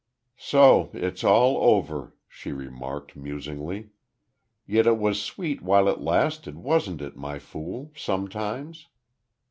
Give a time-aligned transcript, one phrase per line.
[0.39, 3.91] "So it's all over," she remarked, musingly.
[4.65, 7.91] "Yet it was sweet while it lasted, wasn't it, My Fool?
[7.95, 8.87] sometimes."